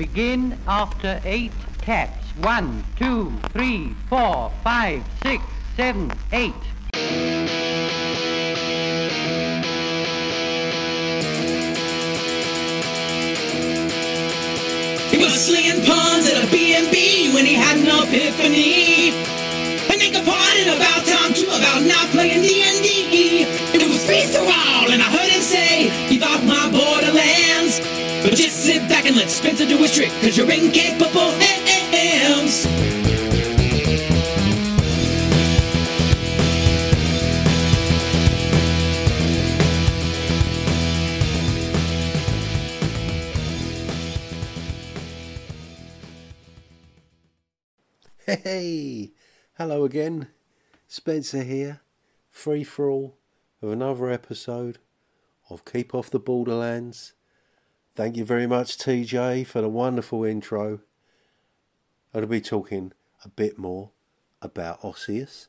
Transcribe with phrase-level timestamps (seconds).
[0.00, 1.52] Begin after eight
[1.82, 2.28] taps.
[2.38, 5.44] One, two, three, four, five, six,
[5.76, 6.54] seven, eight.
[15.10, 19.10] He was slinging pawns at a B&B when he had an epiphany.
[19.90, 20.99] And they complained about
[28.60, 32.66] sit back and let Spencer do his trick, cause you're incapable hams.
[48.26, 49.12] Hey,
[49.54, 50.28] hello again.
[50.86, 51.80] Spencer here,
[52.28, 53.16] Free Thrall
[53.62, 54.78] of another episode
[55.48, 57.14] of Keep Off the Borderlands.
[58.00, 60.80] Thank you very much, TJ, for the wonderful intro.
[62.14, 62.94] I'll be talking
[63.26, 63.90] a bit more
[64.40, 65.48] about Osseous,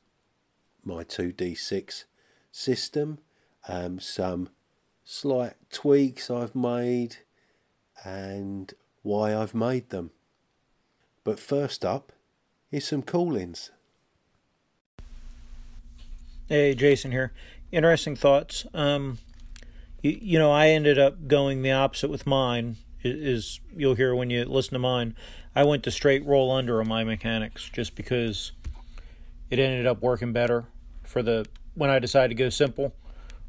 [0.83, 2.03] my 2d6
[2.51, 3.19] system,
[3.69, 4.49] um, some
[5.05, 7.19] slight tweaks I've made,
[8.03, 10.11] and why I've made them.
[11.23, 12.11] But first up,
[12.69, 13.71] Here's some call-ins.
[16.49, 17.31] Hey, Jason here.
[17.71, 18.65] Interesting thoughts.
[18.73, 19.19] Um,
[20.01, 22.77] you, know, I ended up going the opposite with mine.
[23.03, 25.15] Is you'll hear when you listen to mine.
[25.55, 28.51] I went to straight roll under on my mechanics just because
[29.49, 30.65] it ended up working better
[31.03, 32.93] for the when I decided to go simple.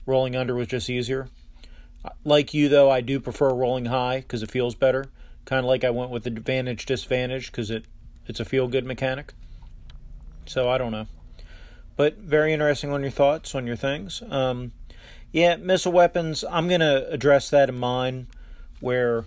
[0.06, 1.28] Rolling under was just easier.
[2.24, 5.06] Like you though, I do prefer rolling high because it feels better.
[5.44, 7.84] Kind of like I went with the advantage disadvantage because it
[8.26, 9.34] it's a feel good mechanic.
[10.46, 11.06] So I don't know.
[11.96, 14.22] But very interesting on your thoughts on your things.
[14.28, 14.72] Um,
[15.32, 16.44] yeah, missile weapons.
[16.48, 18.26] I'm gonna address that in mine,
[18.80, 19.24] where,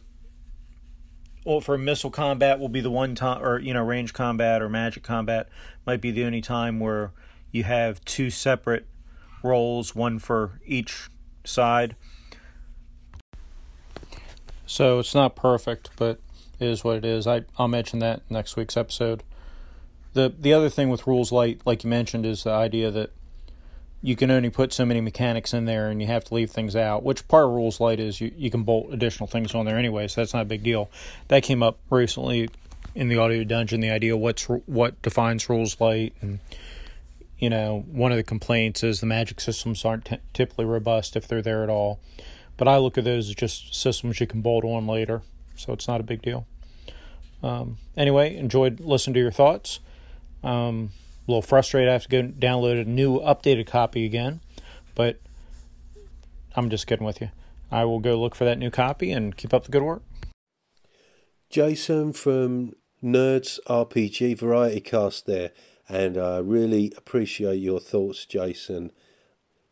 [1.43, 4.69] well, for missile combat will be the one time, or you know, range combat or
[4.69, 5.49] magic combat
[5.85, 7.11] might be the only time where
[7.51, 8.85] you have two separate
[9.43, 11.09] roles, one for each
[11.43, 11.95] side.
[14.65, 16.19] So it's not perfect, but
[16.59, 17.27] is what it is.
[17.27, 19.23] I I'll mention that next week's episode.
[20.13, 23.11] The the other thing with rules light, like you mentioned, is the idea that
[24.05, 26.75] you can only put so many mechanics in there and you have to leave things
[26.75, 27.01] out.
[27.01, 30.07] Which part of rules light is you, you can bolt additional things on there anyway,
[30.07, 30.91] so that's not a big deal.
[31.29, 32.49] That came up recently
[32.93, 33.81] in the audio dungeon.
[33.81, 36.39] The idea what's what defines rules light and
[37.39, 41.27] you know one of the complaints is the magic systems aren't t- typically robust if
[41.27, 41.99] they're there at all.
[42.57, 45.23] But I look at those as just systems you can bolt on later
[45.55, 46.45] so it's not a big deal.
[47.41, 49.79] Um, anyway, enjoyed listening to your thoughts.
[50.43, 50.91] Um,
[51.27, 54.41] a little frustrated I have to go download a new updated copy again,
[54.93, 55.19] but
[56.55, 57.31] I'm just kidding with you.
[57.71, 60.03] I will go look for that new copy and keep up the good work.
[61.49, 65.51] Jason from Nerds RPG Variety Cast there,
[65.89, 68.91] and I really appreciate your thoughts, Jason.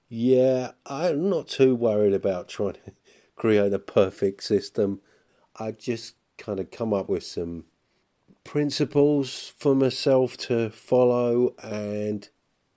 [0.10, 2.94] Yeah, I'm not too worried about trying to
[3.36, 5.02] create a perfect system.
[5.60, 7.66] I just kind of come up with some
[8.44, 12.30] principles for myself to follow and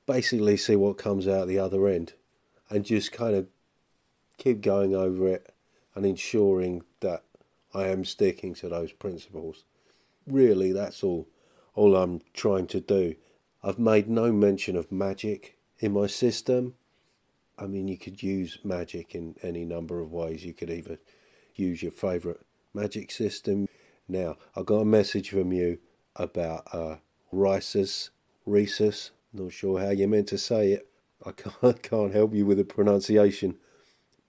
[0.06, 2.14] basically see what comes out the other end
[2.70, 3.46] and just kind of
[4.38, 5.52] keep going over it
[5.94, 7.22] and ensuring that
[7.74, 9.64] I am sticking to those principles.
[10.26, 11.28] Really, that's all
[11.74, 13.14] all I'm trying to do.
[13.62, 16.74] I've made no mention of magic in my system.
[17.58, 20.44] I mean, you could use magic in any number of ways.
[20.44, 20.98] You could either
[21.54, 22.40] use your favourite
[22.72, 23.68] magic system.
[24.08, 25.78] Now, I got a message from you
[26.14, 26.96] about uh,
[27.32, 28.10] Risus,
[28.46, 29.10] Risus.
[29.32, 30.88] Not sure how you meant to say it.
[31.24, 33.58] I can't, can't help you with the pronunciation,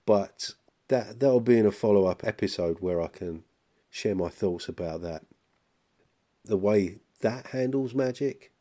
[0.05, 0.51] but
[0.87, 3.43] that that'll be in a follow up episode where I can
[3.89, 5.23] share my thoughts about that.
[6.43, 8.51] The way that handles magic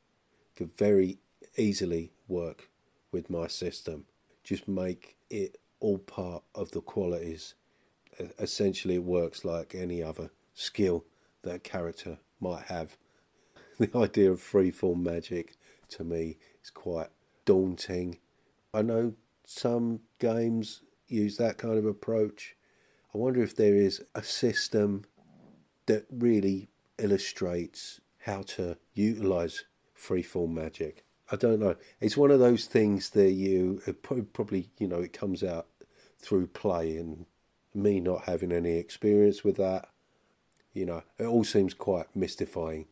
[0.55, 1.19] could very
[1.57, 2.71] easily work
[3.13, 4.07] with my system.
[4.45, 7.55] Just make it all part of the qualities
[8.39, 11.05] essentially it works like any other skill
[11.43, 12.97] that a character might have.
[13.79, 15.59] The idea of freeform magic
[15.91, 17.09] to me is quite
[17.45, 18.21] daunting.
[18.73, 19.13] I know
[19.45, 22.57] some games use that kind of approach.
[23.15, 25.05] I wonder if there is a system
[25.85, 29.65] that really illustrates how to utilize
[29.95, 31.05] freeform magic.
[31.31, 31.77] I don't know.
[32.01, 35.67] It's one of those things that you probably, you know, it comes out
[36.19, 37.27] through play and
[37.75, 39.91] me not having any experience with that,
[40.77, 42.85] you know, it all seems quite mystifying.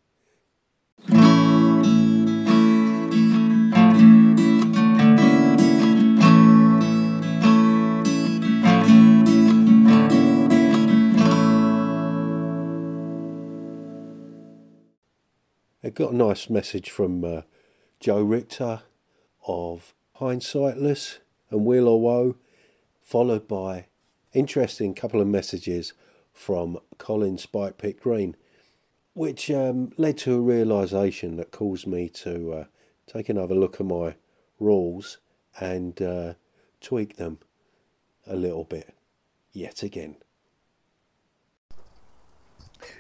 [15.83, 17.43] I got a nice message from uh,
[18.01, 18.81] Joe Richter
[19.47, 21.19] of Hindsightless
[21.51, 22.37] and Wheel or Woe,
[23.03, 23.89] followed by
[24.33, 25.93] interesting couple of messages
[26.35, 28.37] from Colin Spikepit Green,
[29.15, 32.65] which um, led to a realization that caused me to uh,
[33.07, 34.17] take another look at my
[34.59, 35.19] rules
[35.59, 36.35] and uh,
[36.81, 37.39] tweak them
[38.27, 38.95] a little bit
[39.53, 40.17] yet again.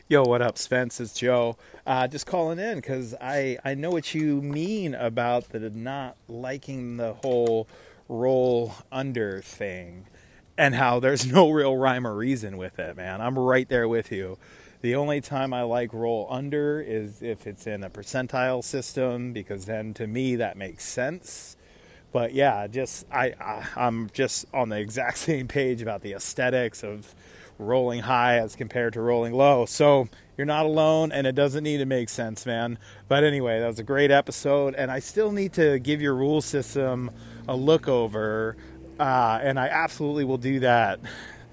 [0.08, 1.00] Yo, what up, Spence?
[1.00, 1.56] It's Joe.
[1.86, 6.96] Uh, just calling in because I, I know what you mean about the not liking
[6.96, 7.68] the whole
[8.08, 10.06] roll under thing
[10.56, 13.20] and how there's no real rhyme or reason with it, man.
[13.20, 14.38] I'm right there with you.
[14.80, 19.64] The only time I like roll under is if it's in a percentile system because
[19.64, 21.56] then to me that makes sense.
[22.12, 26.84] But yeah, just I, I I'm just on the exact same page about the aesthetics
[26.84, 27.14] of
[27.58, 29.64] rolling high as compared to rolling low.
[29.64, 32.78] So you're not alone, and it doesn't need to make sense, man.
[33.08, 36.40] But anyway, that was a great episode, and I still need to give your rule
[36.40, 37.10] system
[37.46, 38.56] a look over,
[38.98, 41.00] uh, and I absolutely will do that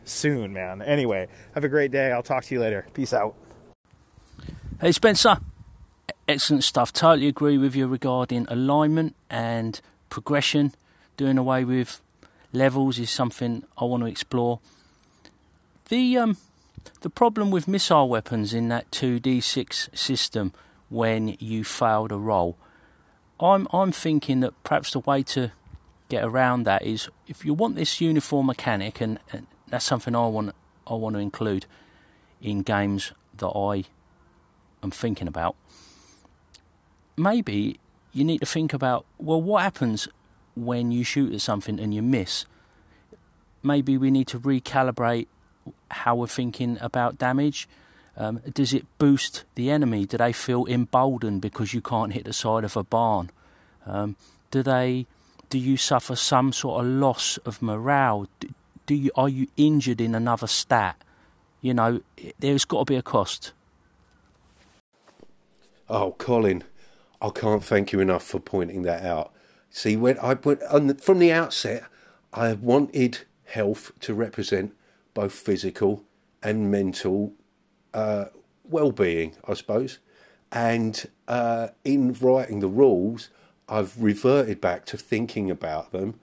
[0.05, 0.81] soon, man.
[0.81, 2.11] Anyway, have a great day.
[2.11, 2.85] I'll talk to you later.
[2.93, 3.35] Peace out.
[4.79, 5.37] Hey, Spencer.
[6.27, 6.93] Excellent stuff.
[6.93, 9.79] Totally agree with you regarding alignment and
[10.09, 10.73] progression.
[11.17, 12.01] Doing away with
[12.53, 14.59] levels is something I want to explore.
[15.89, 16.37] The um,
[17.01, 20.53] the problem with missile weapons in that 2d6 system
[20.89, 22.57] when you failed a roll,
[23.39, 25.51] I'm I'm thinking that perhaps the way to
[26.11, 30.27] get around that is if you want this uniform mechanic and, and that's something I
[30.27, 30.53] want
[30.85, 31.65] I want to include
[32.41, 33.85] in games that I
[34.83, 35.55] am thinking about.
[37.15, 37.79] Maybe
[38.11, 40.09] you need to think about well, what happens
[40.55, 42.45] when you shoot at something and you miss?
[43.63, 45.27] Maybe we need to recalibrate
[45.91, 47.69] how we're thinking about damage.
[48.17, 50.05] Um, does it boost the enemy?
[50.05, 53.31] Do they feel emboldened because you can't hit the side of a barn?
[53.85, 54.17] Um,
[54.49, 55.05] do they?
[55.51, 58.25] Do you suffer some sort of loss of morale?
[58.85, 61.03] Do, you are you injured in another stat?
[61.59, 62.01] You know,
[62.39, 63.51] there's got to be a cost.
[65.89, 66.63] Oh, Colin,
[67.21, 69.33] I can't thank you enough for pointing that out.
[69.69, 71.83] See, when I went the, from the outset,
[72.31, 74.73] I wanted health to represent
[75.13, 76.05] both physical
[76.41, 77.33] and mental
[77.93, 78.25] uh,
[78.63, 79.99] well-being, I suppose.
[80.49, 83.29] And uh, in writing the rules,
[83.71, 86.19] I've reverted back to thinking about them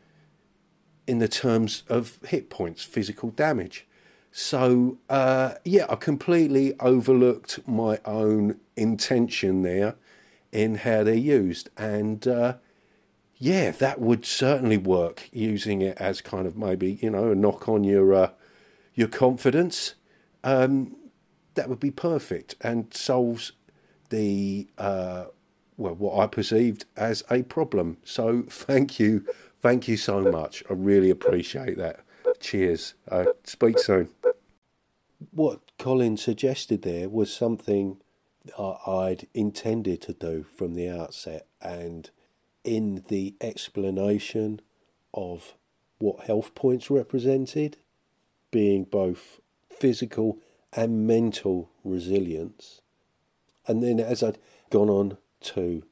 [1.07, 3.87] in the terms of hit points, physical damage.
[4.31, 9.95] So, uh, yeah, I completely overlooked my own intention there
[10.53, 11.71] in how they're used.
[11.79, 12.57] And uh,
[13.39, 17.67] yeah, that would certainly work using it as kind of maybe, you know, a knock
[17.67, 18.31] on your, uh,
[18.95, 19.95] your confidence.
[20.45, 20.97] Um,
[21.55, 23.53] that would be perfect and solves
[24.11, 25.25] the, uh,
[25.79, 27.97] well, what I perceived as a problem.
[28.05, 29.25] So thank you.
[29.63, 30.63] Thank you so much.
[30.69, 32.01] I really appreciate that.
[32.41, 32.95] Cheers.
[33.11, 34.11] Uh, speak soon.
[35.33, 37.99] What Colin suggested there was something
[38.59, 42.11] I'd intended to do from the outset, and
[42.63, 44.61] in the explanation
[45.13, 45.55] of
[45.99, 47.77] what health points represented,
[48.51, 49.41] being both
[49.71, 50.39] physical
[50.73, 52.81] and mental resilience.
[53.67, 54.39] And then as I'd
[54.71, 55.83] gone on to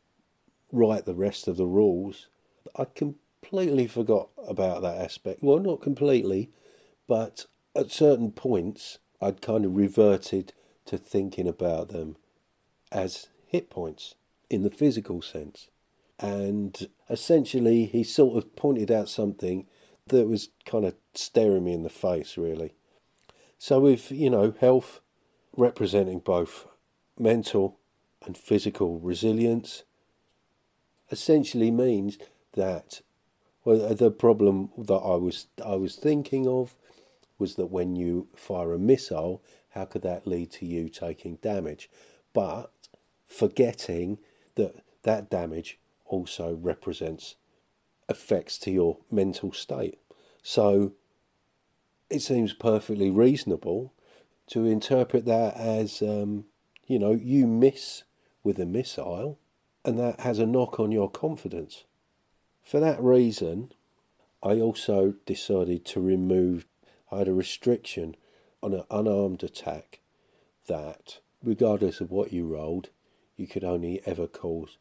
[0.72, 2.28] write the rest of the rules,
[2.76, 5.42] I completely forgot about that aspect.
[5.42, 6.50] Well, not completely,
[7.06, 10.52] but at certain points, I'd kind of reverted
[10.86, 12.16] to thinking about them
[12.92, 14.14] as hit points
[14.50, 15.68] in the physical sense.
[16.18, 19.66] And essentially, he sort of pointed out something
[20.06, 22.74] that was kind of staring me in the face, really.
[23.58, 25.00] So, with, you know, health
[25.56, 26.66] representing both
[27.18, 27.78] mental
[28.26, 29.84] and physical resilience,
[31.10, 32.18] essentially means
[32.54, 33.00] that
[33.64, 36.74] well, the problem that I was I was thinking of
[37.38, 41.90] was that when you fire a missile, how could that lead to you taking damage?
[42.32, 42.70] But
[43.26, 44.18] forgetting
[44.54, 47.34] that that damage also represents
[48.08, 49.98] effects to your mental state.
[50.42, 50.92] So
[52.08, 53.92] it seems perfectly reasonable
[54.48, 56.44] to interpret that as, um,
[56.86, 58.04] you know, you miss
[58.46, 59.40] with a missile
[59.84, 61.82] and that has a knock on your confidence.
[62.62, 63.72] For that reason,
[64.40, 66.64] I also decided to remove,
[67.10, 68.14] I had a restriction
[68.62, 69.98] on an unarmed attack
[70.68, 72.90] that, regardless of what you rolled,
[73.36, 74.78] you could only ever cause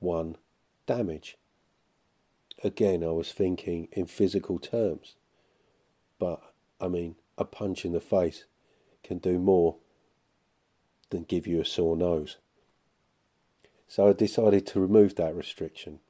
[0.00, 0.36] one
[0.86, 1.36] damage.
[2.64, 5.14] Again, I was thinking in physical terms,
[6.18, 6.42] but
[6.80, 8.46] I mean, a punch in the face
[9.04, 9.76] can do more
[11.10, 12.38] than give you a sore nose.
[13.88, 16.00] So I decided to remove that restriction.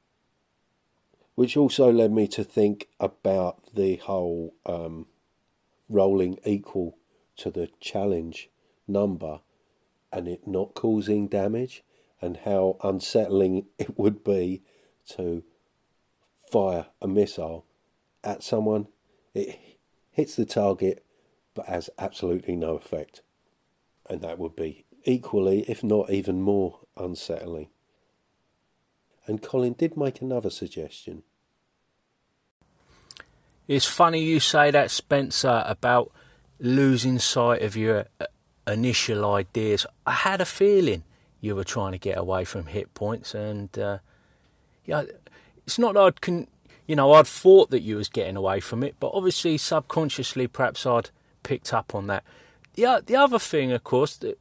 [1.35, 5.07] Which also led me to think about the whole um,
[5.87, 6.97] rolling equal
[7.37, 8.49] to the challenge
[8.87, 9.39] number
[10.11, 11.83] and it not causing damage,
[12.21, 14.61] and how unsettling it would be
[15.07, 15.43] to
[16.51, 17.65] fire a missile
[18.23, 18.87] at someone.
[19.33, 19.59] It
[20.11, 21.05] hits the target
[21.53, 23.21] but has absolutely no effect.
[24.09, 27.69] And that would be equally, if not even more, unsettling.
[29.27, 31.23] And Colin did make another suggestion.
[33.67, 36.11] It's funny you say that, Spencer, about
[36.59, 38.25] losing sight of your uh,
[38.67, 39.85] initial ideas.
[40.05, 41.03] I had a feeling
[41.41, 43.99] you were trying to get away from hit points, and uh,
[44.85, 45.03] yeah,
[45.65, 46.47] it's not that I'd con-
[46.87, 50.85] you know I'd thought that you was getting away from it, but obviously subconsciously perhaps
[50.85, 51.11] I'd
[51.43, 52.23] picked up on that.
[52.73, 54.39] The the other thing, of course, that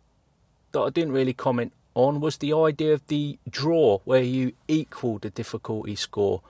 [0.73, 5.19] that I didn't really comment on was the idea of the draw where you equal
[5.19, 6.43] the difficulty score.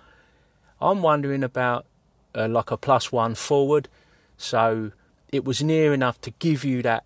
[0.78, 1.86] I'm wondering about
[2.34, 3.88] uh, like a plus one forward,
[4.36, 4.92] so
[5.32, 7.04] it was near enough to give you that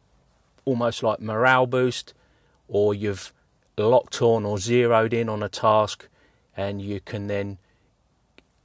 [0.64, 2.14] almost like morale boost,
[2.66, 3.32] or you've
[3.78, 6.08] locked on or zeroed in on a task,
[6.56, 7.58] and you can then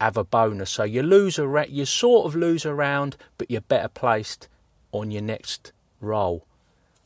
[0.01, 0.71] have a bonus.
[0.71, 4.47] So you lose a you sort of lose a round, but you're better placed
[4.91, 6.47] on your next roll.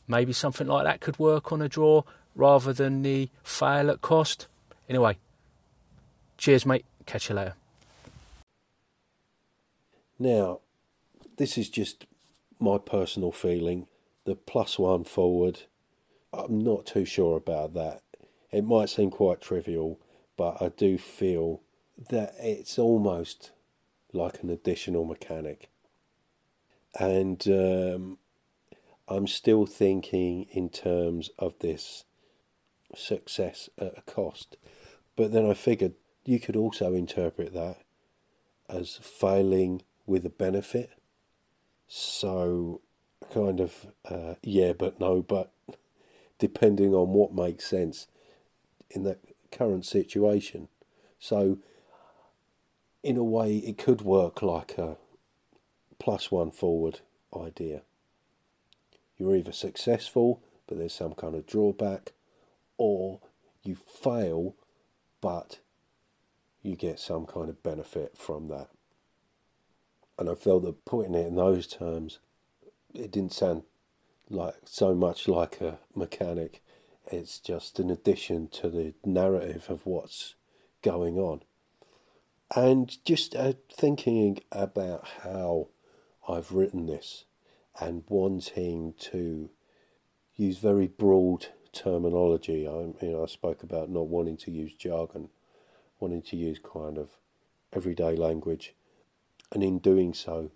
[0.08, 4.46] Maybe something like that could work on a draw rather than the fail at cost.
[4.88, 5.16] Anyway,
[6.36, 6.84] cheers, mate.
[7.06, 7.54] Catch you later.
[10.18, 10.60] Now,
[11.36, 12.06] this is just
[12.60, 13.86] my personal feeling.
[14.24, 15.62] The plus one forward,
[16.32, 18.02] I'm not too sure about that.
[18.52, 19.98] It might seem quite trivial,
[20.36, 21.62] but I do feel
[22.10, 23.50] that it's almost
[24.12, 25.70] like an additional mechanic.
[26.98, 28.18] And um,
[29.08, 32.04] I'm still thinking in terms of this
[32.94, 34.56] success at a cost.
[35.16, 35.94] But then I figured
[36.24, 37.78] you could also interpret that
[38.68, 40.90] as failing with a benefit.
[41.86, 42.80] So,
[43.32, 45.52] kind of, uh, yeah, but no, but
[46.38, 48.06] depending on what makes sense
[48.90, 49.20] in that
[49.50, 50.68] current situation.
[51.18, 51.58] So,
[53.02, 54.96] in a way, it could work like a
[55.98, 57.00] plus one forward
[57.34, 57.82] idea.
[59.18, 62.12] You're either successful, but there's some kind of drawback,
[62.84, 63.20] or
[63.62, 64.56] you fail,
[65.20, 65.60] but
[66.62, 68.70] you get some kind of benefit from that.
[70.18, 72.18] And I felt that putting it in those terms,
[72.92, 73.62] it didn't sound
[74.28, 76.60] like so much like a mechanic.
[77.06, 80.34] It's just an addition to the narrative of what's
[80.82, 81.42] going on.
[82.56, 85.68] And just uh, thinking about how
[86.28, 87.26] I've written this
[87.80, 89.50] and wanting to
[90.34, 92.66] use very broad terminology.
[92.66, 92.72] I,
[93.04, 95.28] you know, I spoke about not wanting to use jargon,
[96.00, 97.10] wanting to use kind of
[97.72, 98.74] everyday language,
[99.50, 100.50] and in doing so,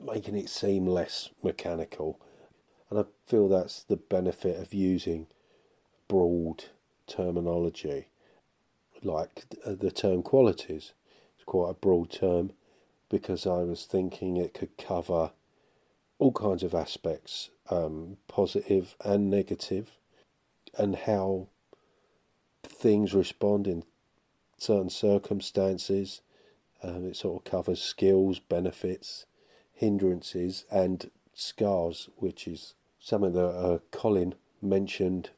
[0.00, 2.20] making it seem less mechanical.
[2.90, 5.26] And I feel that's the benefit of using
[6.08, 6.64] broad
[7.06, 8.06] terminology,
[9.02, 10.92] like the term qualities.
[11.34, 12.52] It's quite a broad term
[13.08, 15.32] because I was thinking it could cover
[16.18, 19.92] all kinds of aspects, um, positive and negative,
[20.76, 21.48] and how
[22.64, 23.84] things respond in
[24.58, 26.20] certain circumstances.
[26.82, 29.26] Um, it sort of covers skills, benefits,
[29.72, 35.30] hindrances, and scars, which is something that uh, Colin mentioned,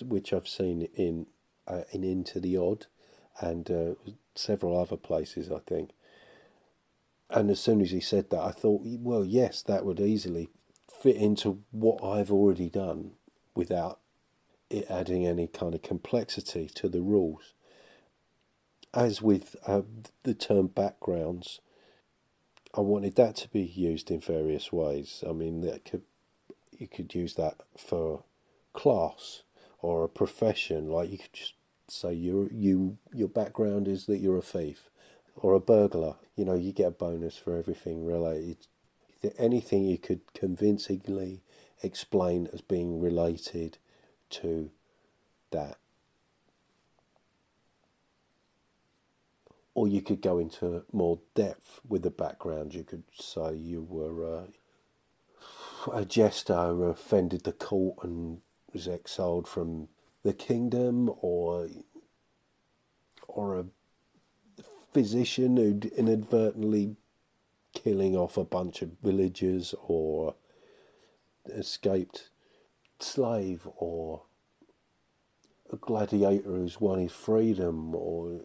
[0.00, 1.26] which I've seen in
[1.66, 2.86] uh, in Into the Odd,
[3.40, 3.94] and uh,
[4.34, 5.90] several other places, I think.
[7.30, 10.50] And as soon as he said that, I thought, well, yes, that would easily
[10.86, 13.12] fit into what I've already done
[13.54, 14.03] without it
[14.88, 17.52] adding any kind of complexity to the rules.
[18.92, 19.82] As with uh,
[20.22, 21.60] the term backgrounds,
[22.76, 25.22] I wanted that to be used in various ways.
[25.28, 26.02] I mean, that could
[26.76, 28.24] you could use that for
[28.72, 29.42] class
[29.80, 30.90] or a profession.
[30.90, 31.54] Like you could just
[31.88, 34.90] say you you your background is that you're a thief
[35.36, 36.16] or a burglar.
[36.36, 38.66] You know, you get a bonus for everything related.
[39.38, 41.42] Anything you could convincingly
[41.82, 43.78] explain as being related
[44.42, 44.70] to
[45.50, 45.78] that.
[49.74, 52.74] Or you could go into more depth with the background.
[52.74, 58.40] You could say you were uh, a jester who offended the court and
[58.72, 59.88] was exiled from
[60.22, 61.68] the kingdom, or
[63.26, 63.66] or a
[64.92, 66.96] physician who'd inadvertently
[67.72, 70.36] killing off a bunch of villagers or
[71.46, 72.30] escaped
[72.98, 74.22] slave or
[75.72, 78.40] a gladiator who's won his freedom, or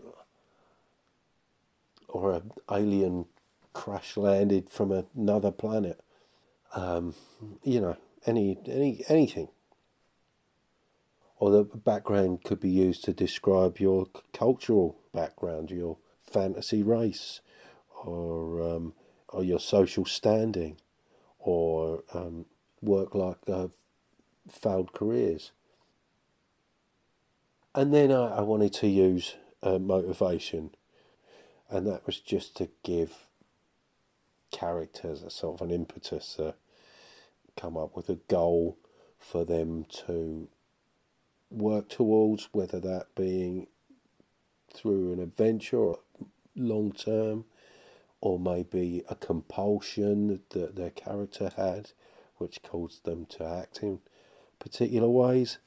[2.08, 3.25] or an alien
[3.74, 6.01] crash landed from another planet.
[6.75, 7.15] Um,
[7.63, 9.50] you know, any any anything.
[11.38, 17.39] Or the background could be used to describe your cultural background, your fantasy race,
[18.03, 18.94] or um,
[19.29, 20.77] or your social standing,
[21.39, 22.46] or um,
[22.82, 23.68] work like uh,
[24.51, 25.51] failed careers.
[27.75, 30.72] And then I, I wanted to use uh, motivation,
[31.70, 33.27] and that was just to give
[34.51, 36.56] characters a sort of an impetus to
[37.56, 38.77] come up with a goal
[39.20, 40.48] for them to
[41.51, 43.68] work towards, whether that being
[44.74, 46.00] through an adventure or
[46.56, 47.46] long term,
[48.22, 51.91] or maybe a compulsion that their character had,
[52.38, 54.00] which caused them to act in
[54.59, 55.57] particular ways.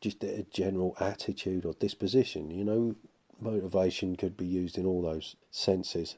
[0.00, 2.94] Just a general attitude or disposition, you know,
[3.40, 6.16] motivation could be used in all those senses.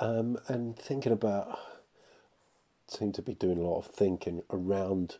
[0.00, 1.56] Um, and thinking about,
[2.88, 5.18] seem to be doing a lot of thinking around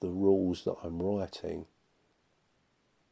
[0.00, 1.66] the rules that I'm writing,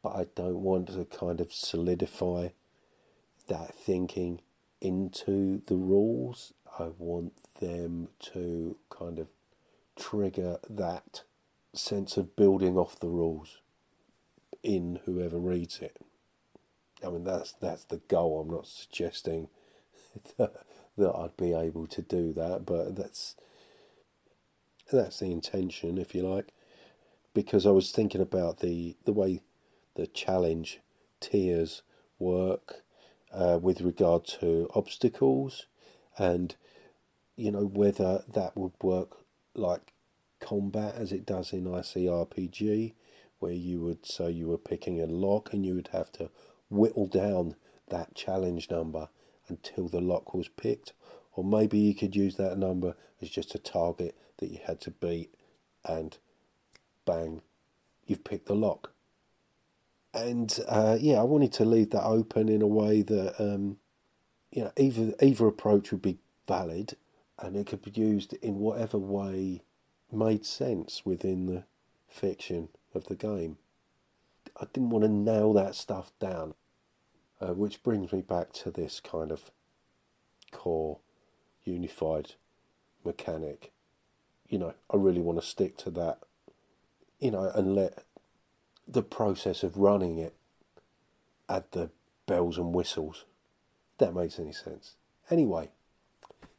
[0.01, 2.49] but I don't want to kind of solidify
[3.47, 4.39] that thinking
[4.79, 6.53] into the rules.
[6.79, 9.27] I want them to kind of
[9.97, 11.23] trigger that
[11.73, 13.57] sense of building off the rules
[14.61, 15.97] in whoever reads it.
[17.05, 18.41] I mean that's that's the goal.
[18.41, 19.49] I'm not suggesting
[20.37, 20.53] that,
[20.97, 23.35] that I'd be able to do that, but that's
[24.91, 26.49] that's the intention, if you like.
[27.33, 29.41] Because I was thinking about the the way
[29.95, 30.79] the challenge
[31.19, 31.81] tiers
[32.19, 32.83] work
[33.33, 35.65] uh, with regard to obstacles,
[36.17, 36.55] and
[37.35, 39.22] you know whether that would work
[39.55, 39.93] like
[40.39, 42.93] combat as it does in ICRPG,
[43.39, 46.29] where you would say you were picking a lock and you would have to
[46.69, 47.55] whittle down
[47.89, 49.09] that challenge number
[49.47, 50.93] until the lock was picked,
[51.33, 54.91] or maybe you could use that number as just a target that you had to
[54.91, 55.33] beat,
[55.85, 56.17] and
[57.05, 57.41] bang,
[58.05, 58.91] you've picked the lock.
[60.13, 63.77] And uh, yeah, I wanted to leave that open in a way that um,
[64.51, 66.95] you know either either approach would be valid,
[67.43, 69.61] and it could be used in whatever way
[70.09, 71.65] made sense within the
[72.07, 73.57] fiction of the game.
[74.59, 76.53] I didn't want to nail that stuff down,
[77.41, 79.51] uh, which brings me back to this kind of
[80.51, 80.99] core
[81.65, 82.35] unified
[83.03, 83.73] mechanic.
[84.47, 86.19] You know, I really want to stick to that,
[87.19, 88.05] you know, and let
[88.87, 90.33] the process of running it
[91.49, 91.89] add the
[92.25, 93.25] bells and whistles.
[93.97, 94.95] That makes any sense.
[95.29, 95.71] Anyway,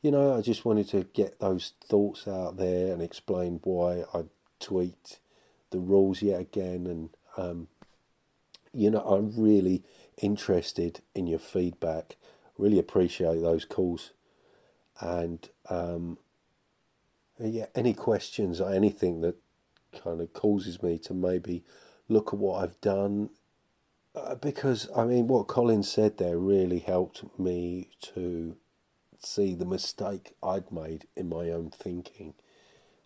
[0.04, 4.24] you know, I just wanted to get those thoughts out there and explain why I
[4.60, 5.18] tweaked
[5.70, 6.86] the rules yet again.
[6.86, 7.68] And, um,
[8.74, 9.82] you know, I'm really
[10.18, 12.16] interested in your feedback.
[12.58, 14.10] Really appreciate those calls.
[15.00, 16.18] And, um,
[17.38, 19.36] yeah, any questions or anything that
[20.04, 21.64] kind of causes me to maybe
[22.10, 23.30] look at what I've done.
[24.14, 28.56] Uh, because, I mean, what Colin said there really helped me to
[29.24, 32.34] see the mistake I'd made in my own thinking.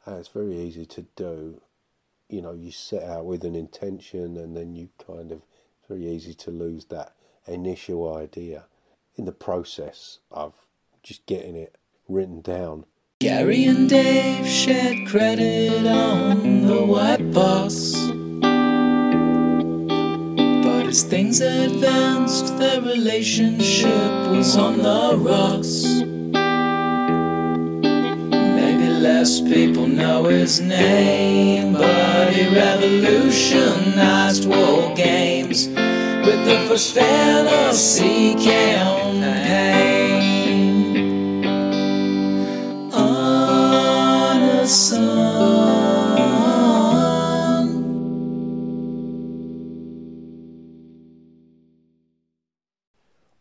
[0.05, 1.61] And it's very easy to do.
[2.29, 5.43] You know, you set out with an intention and then you kind of,
[5.79, 7.15] it's very easy to lose that
[7.47, 8.65] initial idea.
[9.17, 10.55] In the process of
[11.03, 11.77] just getting it
[12.09, 12.85] written down.
[13.21, 17.95] Gary and Dave shared credit on the white box.
[20.63, 25.98] But as things advanced, their relationship was on the rocks.
[29.49, 39.09] People know his name, but he revolutionized war games with the first fantasy campaign.
[42.93, 43.39] Arneson.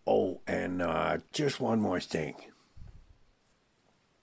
[0.08, 2.36] Oh, and uh, just one more thing.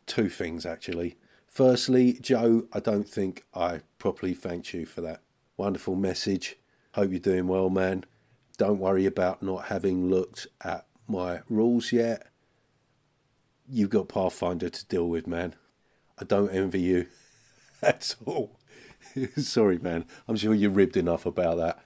[0.07, 1.19] Two things, actually.
[1.55, 5.23] Firstly, Joe, I don't think I properly thanked you for that
[5.57, 6.57] wonderful message.
[6.95, 8.03] Hope you're doing well, man.
[8.59, 12.27] Don't worry about not having looked at my rules yet.
[13.69, 15.55] You've got Pathfinder to deal with, man.
[16.19, 17.07] I don't envy you
[17.83, 18.59] at all.
[19.37, 20.07] Sorry, man.
[20.27, 21.79] I'm sure you're ribbed enough about that.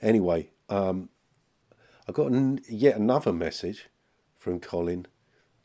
[0.00, 1.10] Anyway, um,
[2.08, 2.32] I got
[2.70, 3.90] yet another message
[4.38, 5.04] from Colin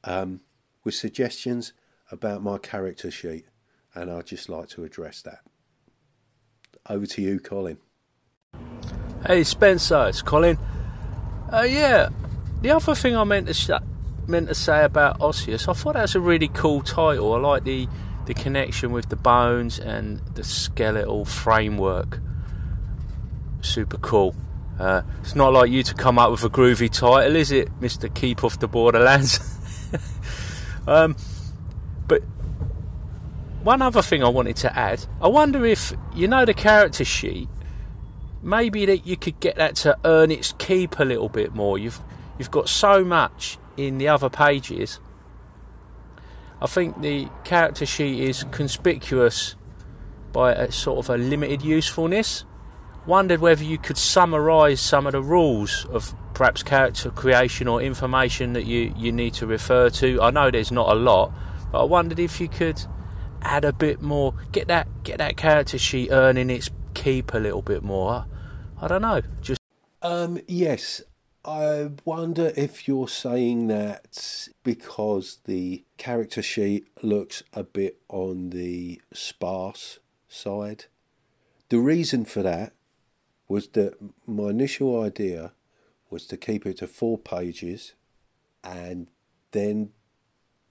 [0.03, 0.41] um,
[0.83, 1.71] with suggestions
[2.11, 3.45] about my character sheet,
[3.93, 5.39] and I'd just like to address that.
[6.89, 7.77] over to you, Colin.
[9.25, 10.57] Hey Spencer, it's Colin.
[11.51, 12.09] Uh, yeah,
[12.61, 13.69] the other thing I meant to sh-
[14.27, 17.33] meant to say about Osseous, I thought that was a really cool title.
[17.33, 17.87] I like the
[18.25, 22.19] the connection with the bones and the skeletal framework.
[23.61, 24.35] Super cool.
[24.79, 28.09] Uh, it's not like you to come up with a groovy title, is it, Mister
[28.09, 29.39] Keep Off the Borderlands?
[30.87, 31.15] um,
[32.07, 32.21] but
[33.63, 37.49] one other thing I wanted to add, I wonder if you know the character sheet.
[38.43, 41.79] Maybe that you could get that to earn its keep a little bit more.
[41.79, 41.99] You've
[42.37, 44.99] you've got so much in the other pages.
[46.61, 49.55] I think the character sheet is conspicuous
[50.31, 52.45] by a sort of a limited usefulness.
[53.05, 58.53] Wondered whether you could summarise some of the rules of perhaps character creation or information
[58.53, 60.21] that you, you need to refer to.
[60.21, 61.31] I know there's not a lot,
[61.71, 62.81] but I wondered if you could
[63.41, 67.61] add a bit more, get that get that character sheet earning its keep a little
[67.61, 68.25] bit more.
[68.81, 69.59] I don't know, just
[70.01, 71.01] Um, yes,
[71.43, 79.01] I wonder if you're saying that because the character sheet looks a bit on the
[79.13, 80.85] sparse side.
[81.69, 82.73] The reason for that
[83.47, 83.93] was that
[84.25, 85.51] my initial idea
[86.09, 87.93] was to keep it to four pages
[88.63, 89.07] and
[89.51, 89.91] then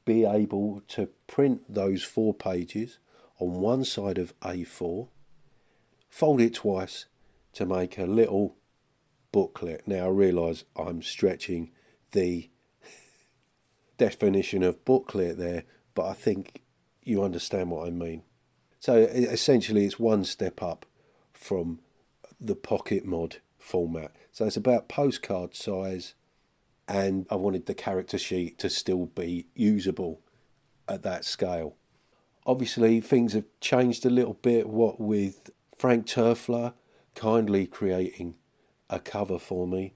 [0.04, 2.98] be able to print those four pages
[3.38, 5.08] on one side of A4,
[6.08, 7.06] fold it twice
[7.54, 8.56] to make a little
[9.32, 9.82] booklet.
[9.86, 11.70] Now I realise I'm stretching
[12.12, 12.50] the
[13.98, 15.64] definition of booklet there,
[15.94, 16.62] but I think
[17.02, 18.22] you understand what I mean.
[18.78, 20.84] So essentially, it's one step up
[21.32, 21.80] from
[22.40, 24.14] the Pocket Mod format.
[24.30, 26.14] So it's about postcard size,
[26.86, 30.20] and I wanted the character sheet to still be usable
[30.88, 31.76] at that scale.
[32.46, 34.68] Obviously, things have changed a little bit.
[34.68, 36.74] What with Frank Turfler
[37.14, 38.34] kindly creating
[38.90, 39.94] a cover for me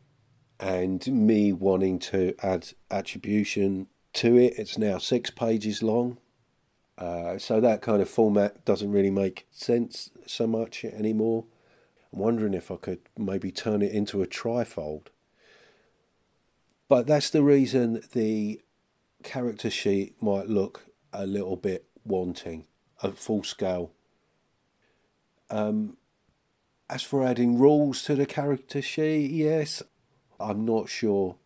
[0.59, 4.55] and me wanting to add attribution to it.
[4.57, 6.19] It's now six pages long.
[6.97, 11.45] Uh, so that kind of format doesn't really make sense so much anymore.
[12.13, 15.09] I'm wondering if I could maybe turn it into a trifold.
[16.89, 18.63] But that's the reason the
[19.23, 22.67] character sheet might look a little bit wanting
[23.03, 23.93] at full scale.
[25.51, 25.97] Um,
[26.89, 29.83] as for adding rules to the character sheet, yes,
[30.41, 31.37] I'm not sure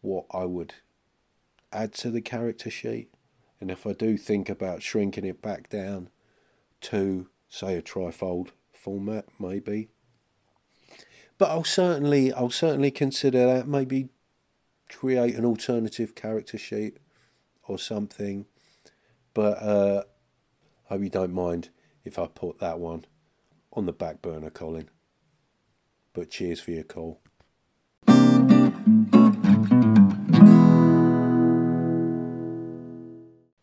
[0.00, 0.74] what I would
[1.72, 3.10] add to the character sheet.
[3.60, 6.08] And if I do think about shrinking it back down
[6.82, 9.90] to, say, a trifold format, maybe.
[11.36, 13.68] But I'll certainly, I'll certainly consider that.
[13.68, 14.08] Maybe
[14.90, 16.98] create an alternative character sheet
[17.64, 18.46] or something.
[19.32, 20.02] But uh,
[20.88, 21.70] I hope you don't mind
[22.04, 23.04] if I put that one
[23.72, 24.90] on the back burner, Colin.
[26.12, 27.20] But cheers for your call.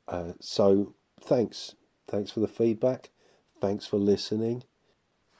[0.08, 1.76] Uh, so thanks,
[2.08, 3.10] thanks for the feedback.
[3.60, 4.63] Thanks for listening.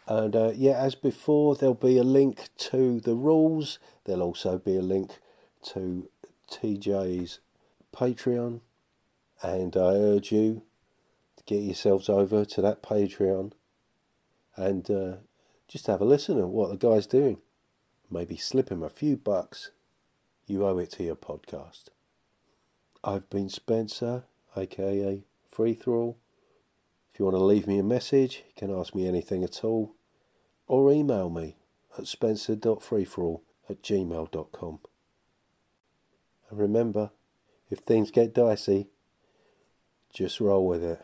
[0.08, 3.80] And uh, yeah, as before, there'll be a link to the rules.
[4.06, 5.20] There'll also be a link
[5.66, 6.10] to
[6.52, 7.40] TJ's
[7.96, 8.62] Patreon.
[9.42, 10.64] And I urge you
[11.38, 13.52] to get yourselves over to that Patreon
[14.56, 15.14] and uh,
[15.68, 17.38] just have a listen at what the guy's doing.
[18.10, 19.72] Maybe slip him a few bucks.
[20.46, 21.90] You owe it to your podcast.
[23.04, 24.24] I've been Spencer,
[24.56, 26.18] aka Free Thrall.
[27.12, 29.96] If you want to leave me a message, you can ask me anything at all,
[30.68, 31.58] or email me
[31.98, 34.80] at spencer.freethrall at gmail.com.
[36.50, 37.12] And remember,
[37.70, 38.88] if things get dicey,
[40.14, 41.02] just roll with it.